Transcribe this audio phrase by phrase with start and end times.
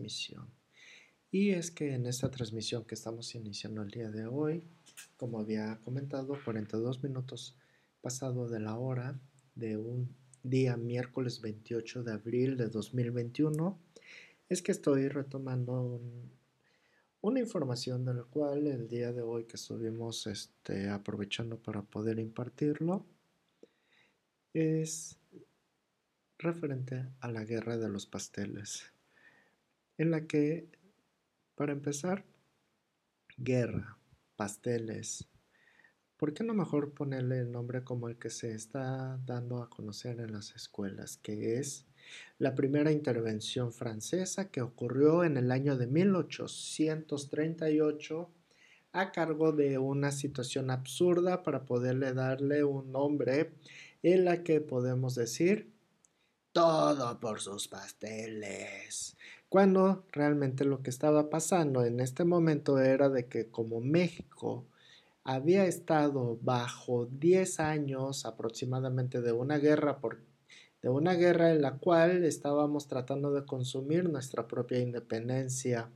[0.00, 0.48] transmisión.
[1.30, 4.64] Y es que en esta transmisión que estamos iniciando el día de hoy,
[5.16, 7.56] como había comentado, 42 minutos
[8.00, 9.20] pasado de la hora
[9.54, 10.08] de un
[10.42, 13.78] día miércoles 28 de abril de 2021,
[14.48, 16.00] es que estoy retomando
[17.20, 22.18] una información de la cual el día de hoy que estuvimos este, aprovechando para poder
[22.18, 23.04] impartirlo
[24.52, 25.16] es
[26.38, 28.92] referente a la guerra de los pasteles,
[30.00, 30.66] en la que,
[31.56, 32.24] para empezar,
[33.36, 33.98] guerra,
[34.34, 35.28] pasteles,
[36.16, 40.20] ¿por qué no mejor ponerle el nombre como el que se está dando a conocer
[40.20, 41.84] en las escuelas, que es
[42.38, 48.30] la primera intervención francesa que ocurrió en el año de 1838
[48.92, 53.52] a cargo de una situación absurda para poderle darle un nombre
[54.02, 55.74] en la que podemos decir
[56.52, 59.18] todo por sus pasteles.
[59.50, 64.64] Cuando realmente lo que estaba pasando en este momento era de que como México
[65.24, 70.20] había estado bajo 10 años aproximadamente de una guerra por,
[70.82, 75.90] de una guerra en la cual estábamos tratando de consumir nuestra propia independencia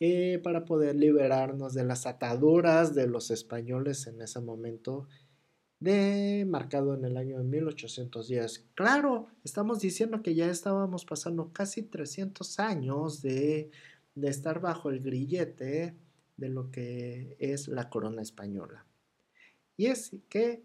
[0.00, 5.06] eh, para poder liberarnos de las ataduras de los españoles en ese momento
[5.80, 8.66] de marcado en el año de 1810.
[8.74, 13.70] Claro, estamos diciendo que ya estábamos pasando casi 300 años de,
[14.14, 15.96] de estar bajo el grillete
[16.36, 18.86] de lo que es la corona española.
[19.76, 20.64] Y es que,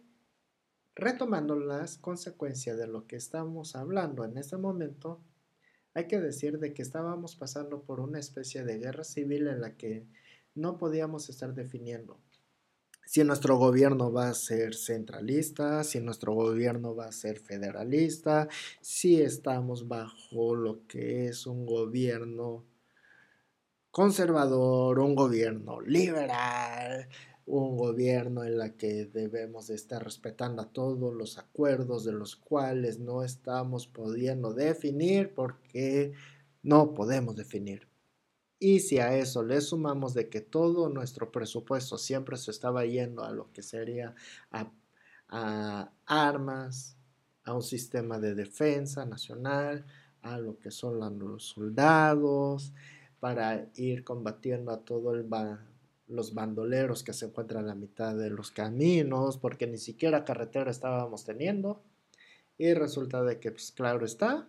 [0.95, 5.21] retomando las consecuencias de lo que estamos hablando en este momento,
[5.93, 9.75] hay que decir de que estábamos pasando por una especie de guerra civil en la
[9.75, 10.07] que
[10.55, 12.19] no podíamos estar definiendo
[13.05, 18.47] si nuestro gobierno va a ser centralista, si nuestro gobierno va a ser federalista,
[18.81, 22.65] si estamos bajo lo que es un gobierno
[23.91, 27.07] conservador, un gobierno liberal,
[27.45, 32.35] un gobierno en la que debemos de estar respetando a todos los acuerdos de los
[32.35, 36.13] cuales no estamos pudiendo definir porque
[36.63, 37.92] no podemos definir.
[38.65, 43.25] Y si a eso le sumamos de que todo nuestro presupuesto siempre se estaba yendo
[43.25, 44.15] a lo que sería
[44.51, 46.95] a, armas,
[47.43, 49.85] a un sistema de defensa nacional,
[50.21, 52.71] a lo que son los soldados,
[53.19, 55.25] para ir combatiendo a todos
[56.07, 60.71] los bandoleros que se encuentran a la mitad de los caminos, porque ni siquiera carretera
[60.71, 61.83] estábamos teniendo.
[62.57, 64.47] Y resulta de que, pues claro está,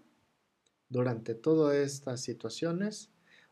[0.89, 3.11] durante todas estas situaciones,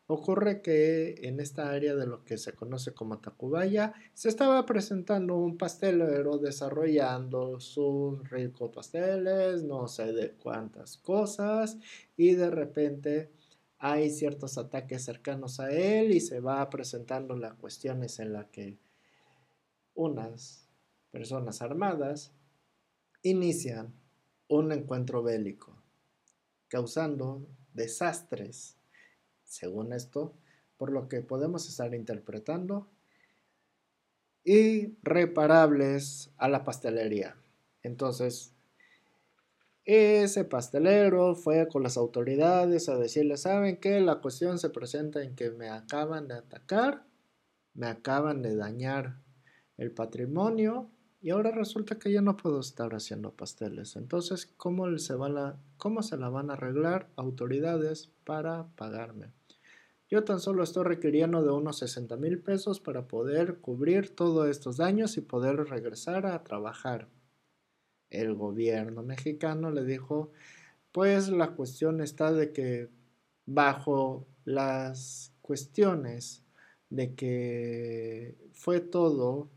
[0.09, 5.37] Ocurre que en esta área de lo que se conoce como Tacubaya se estaba presentando
[5.37, 11.79] un pastelero desarrollando sus ricos pasteles, no sé de cuántas cosas,
[12.17, 13.31] y de repente
[13.79, 18.79] hay ciertos ataques cercanos a él y se va presentando las cuestiones en las que
[19.95, 20.69] unas
[21.11, 22.33] personas armadas
[23.23, 23.95] inician
[24.49, 25.81] un encuentro bélico,
[26.69, 28.77] causando desastres
[29.53, 30.33] según esto,
[30.79, 32.89] por lo que podemos estar interpretando,
[34.45, 37.37] irreparables a la pastelería.
[37.83, 38.55] Entonces,
[39.85, 44.01] ese pastelero fue con las autoridades a decirle, ¿saben qué?
[44.01, 47.05] La cuestión se presenta en que me acaban de atacar,
[47.75, 49.19] me acaban de dañar
[49.77, 50.91] el patrimonio
[51.21, 53.97] y ahora resulta que ya no puedo estar haciendo pasteles.
[53.97, 59.33] Entonces, ¿cómo se, va la, cómo se la van a arreglar autoridades para pagarme?
[60.13, 64.77] Yo tan solo estoy requiriendo de unos 60 mil pesos para poder cubrir todos estos
[64.77, 67.09] daños y poder regresar a trabajar.
[68.11, 70.31] El gobierno mexicano le dijo,
[70.93, 72.91] pues la cuestión está de que
[73.47, 76.45] bajo las cuestiones
[76.91, 79.49] de que fue todo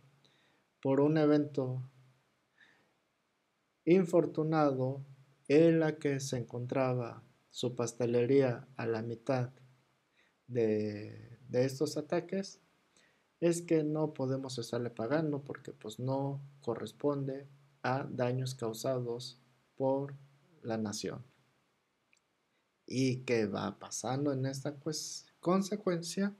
[0.81, 1.81] por un evento
[3.83, 5.03] infortunado
[5.49, 9.49] en la que se encontraba su pastelería a la mitad
[10.47, 12.59] de, estos ataques
[13.39, 17.47] es que no podemos estarle pagando porque pues no corresponde
[17.83, 19.39] a daños causados
[19.75, 20.15] por
[20.63, 21.23] la nación.
[22.87, 26.35] ¿Y qué va pasando en esta pues, consecuencia?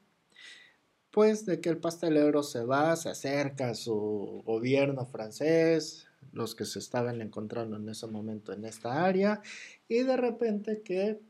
[1.12, 6.66] Pues de que el pastelero se va, se acerca a su gobierno francés, los que
[6.66, 9.42] se estaban encontrando en ese momento en esta área,
[9.88, 11.22] y de repente que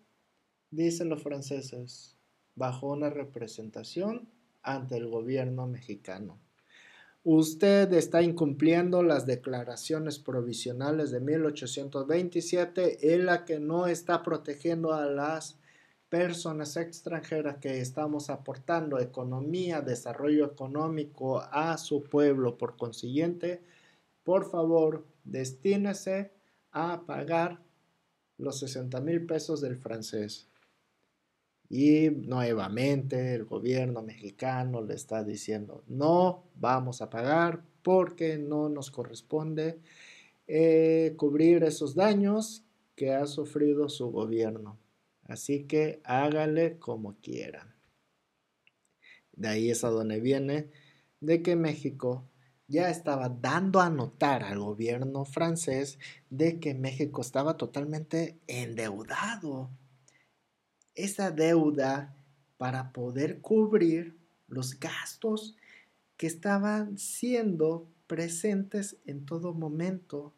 [0.71, 2.14] dicen los franceses,
[2.55, 4.27] bajo una representación
[4.63, 6.39] ante el gobierno mexicano.
[7.23, 15.05] Usted está incumpliendo las declaraciones provisionales de 1827 en la que no está protegiendo a
[15.05, 15.57] las
[16.07, 22.59] personas extranjeras que estamos aportando economía, desarrollo económico a su pueblo.
[22.59, 23.63] Por consiguiente,
[24.23, 26.31] por favor, destínese
[26.71, 27.59] a pagar
[28.37, 30.47] los 60 mil pesos del francés.
[31.69, 38.91] Y nuevamente el gobierno mexicano le está diciendo, no vamos a pagar porque no nos
[38.91, 39.79] corresponde
[40.47, 42.63] eh, cubrir esos daños
[42.95, 44.77] que ha sufrido su gobierno.
[45.23, 47.75] Así que hágale como quieran.
[49.33, 50.69] De ahí es a donde viene
[51.19, 52.29] de que México
[52.67, 59.69] ya estaba dando a notar al gobierno francés de que México estaba totalmente endeudado.
[60.95, 62.15] Esa deuda
[62.57, 65.55] para poder cubrir los gastos
[66.17, 70.33] que estaban siendo presentes en todo momento,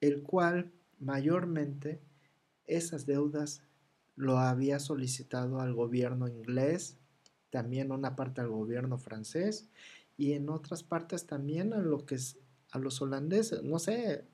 [0.00, 2.00] el cual mayormente
[2.66, 3.62] esas deudas
[4.16, 6.96] lo había solicitado al gobierno inglés,
[7.50, 9.68] también una parte al gobierno francés
[10.16, 12.16] y en otras partes también a lo que
[12.72, 14.24] a los holandeses, no sé,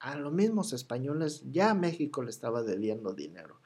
[0.00, 3.60] a los mismos españoles, ya México le estaba debiendo dinero.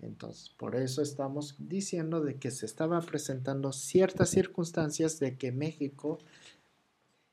[0.00, 6.18] Entonces, por eso estamos diciendo de que se estaba presentando ciertas circunstancias de que México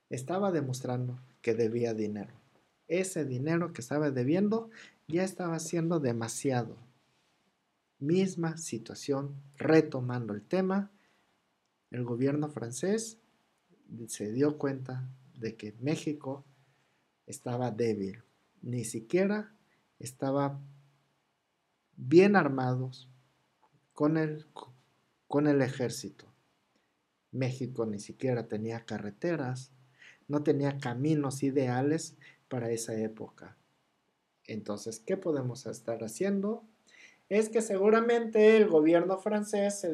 [0.09, 2.33] estaba demostrando que debía dinero.
[2.87, 4.69] Ese dinero que estaba debiendo
[5.07, 6.77] ya estaba siendo demasiado.
[7.99, 10.91] Misma situación, retomando el tema,
[11.91, 13.17] el gobierno francés
[14.07, 16.45] se dio cuenta de que México
[17.25, 18.23] estaba débil,
[18.63, 19.53] ni siquiera
[19.99, 20.59] estaba
[21.95, 23.09] bien armados
[23.93, 24.47] con el,
[25.27, 26.25] con el ejército.
[27.31, 29.71] México ni siquiera tenía carreteras,
[30.27, 32.15] no tenía caminos ideales
[32.47, 33.57] para esa época.
[34.45, 36.63] Entonces, ¿qué podemos estar haciendo?
[37.29, 39.91] Es que seguramente el gobierno francés se,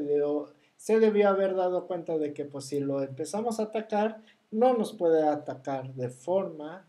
[0.76, 4.94] se debió haber dado cuenta de que pues, si lo empezamos a atacar, no nos
[4.94, 6.88] puede atacar de forma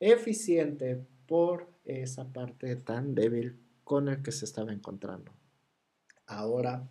[0.00, 5.32] eficiente por esa parte tan débil con el que se estaba encontrando.
[6.26, 6.86] Ahora,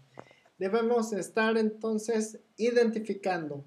[0.58, 3.64] debemos estar entonces identificando,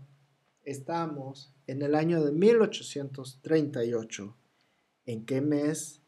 [0.64, 4.36] estamos en el año de 1838,
[5.06, 6.02] en qué mes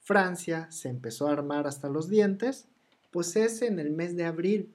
[0.00, 2.68] Francia se empezó a armar hasta los dientes,
[3.10, 4.74] pues es en el mes de abril.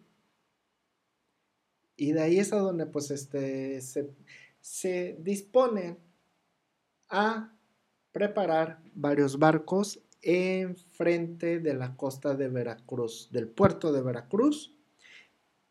[1.95, 4.09] Y de ahí es a donde pues este, se,
[4.59, 6.00] se disponen
[7.09, 7.54] a
[8.13, 14.74] preparar varios barcos en frente de la costa de Veracruz, del puerto de Veracruz,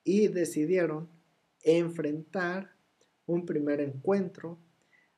[0.05, 1.09] y decidieron
[1.63, 2.75] enfrentar
[3.25, 4.59] un primer encuentro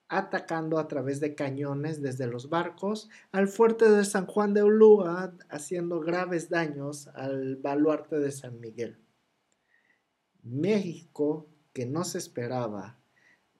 [0.08, 5.34] atacando a través de cañones desde los barcos al fuerte de San Juan de Ulúa,
[5.48, 8.98] haciendo graves daños al baluarte de San Miguel.
[10.42, 12.98] México, que no se esperaba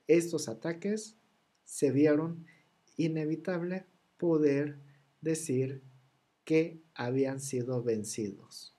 [0.07, 1.17] estos ataques,
[1.65, 2.47] se vieron
[2.97, 3.87] inevitable
[4.17, 4.79] poder
[5.21, 5.83] decir
[6.45, 8.75] que habían sido vencidos.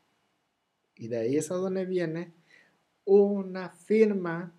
[0.95, 2.33] Y de ahí es a donde viene
[3.03, 4.53] una firma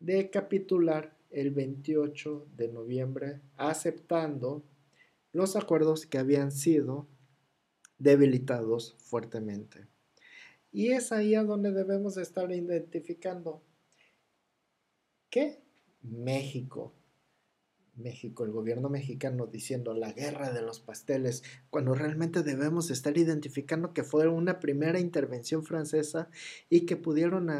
[0.00, 4.64] de capitular el 28 de noviembre, aceptando
[5.32, 7.08] los acuerdos que habían sido
[7.98, 9.86] debilitados fuertemente.
[10.72, 13.62] Y es ahí a donde debemos estar identificando
[15.30, 15.62] que
[16.02, 16.94] México
[17.96, 23.92] México, el gobierno mexicano diciendo la guerra de los pasteles, cuando realmente debemos estar identificando
[23.92, 26.28] que fue una primera intervención francesa
[26.70, 27.50] y que pudieron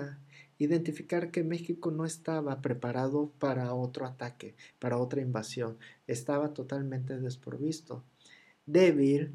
[0.58, 8.04] identificar que México no estaba preparado para otro ataque, para otra invasión, estaba totalmente desprovisto,
[8.64, 9.34] débil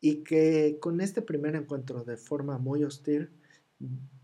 [0.00, 3.30] y que con este primer encuentro de forma muy hostil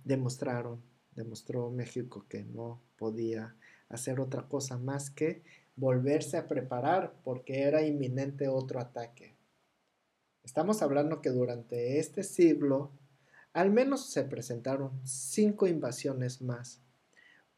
[0.04, 0.80] demostraron,
[1.14, 3.56] demostró México que no podía
[3.88, 5.42] hacer otra cosa más que
[5.76, 9.36] volverse a preparar porque era inminente otro ataque.
[10.42, 12.92] Estamos hablando que durante este siglo
[13.52, 16.82] al menos se presentaron cinco invasiones más.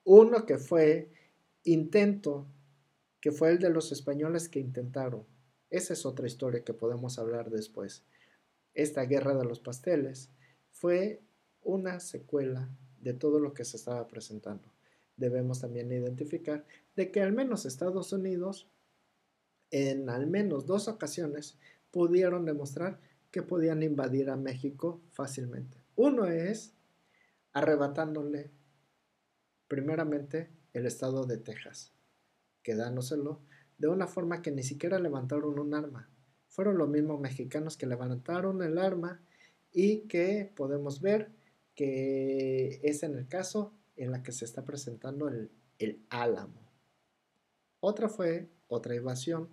[0.05, 1.11] Uno que fue
[1.65, 2.47] intento,
[3.21, 5.25] que fue el de los españoles que intentaron.
[5.71, 8.05] Esa es otra historia que podemos hablar después.
[8.75, 10.31] Esta guerra de los pasteles
[10.71, 11.23] fue
[11.63, 12.69] una secuela
[13.01, 14.77] de todo lo que se estaba presentando
[15.17, 16.65] debemos también identificar
[16.97, 18.69] de que al menos Estados Unidos
[19.71, 21.59] en al menos dos ocasiones
[21.91, 23.01] pudieron demostrar
[23.31, 25.77] que podían invadir a México fácilmente.
[25.95, 26.75] Uno es
[27.53, 28.51] arrebatándole
[29.69, 31.93] primeramente el estado de Texas,
[32.63, 33.41] quedándoselo
[33.79, 36.09] de una forma que ni siquiera levantaron un arma.
[36.49, 39.21] Fueron los mismos mexicanos que levantaron el arma
[39.73, 41.31] y que podemos ver
[41.75, 46.66] que es en el caso en la que se está presentando el, el álamo.
[47.81, 49.49] Otra fue otra invasión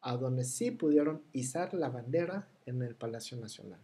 [0.00, 3.80] a donde sí pudieron izar la bandera en el Palacio Nacional,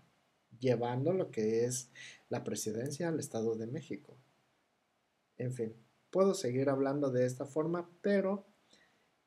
[0.59, 1.90] llevando lo que es
[2.28, 4.16] la presidencia al Estado de México.
[5.37, 5.75] En fin,
[6.11, 8.47] puedo seguir hablando de esta forma, pero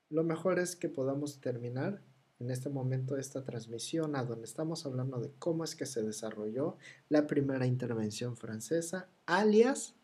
[0.09, 2.01] lo mejor es que podamos terminar
[2.39, 6.77] en este momento esta transmisión a donde estamos hablando de cómo es que se desarrolló
[7.09, 9.95] la primera intervención francesa, alias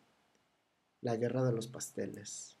[1.00, 2.58] la guerra de los pasteles.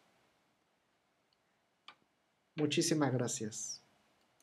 [2.56, 3.83] Muchísimas gracias.